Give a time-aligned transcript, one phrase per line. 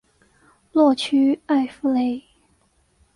[0.71, 2.23] 洛屈埃夫雷。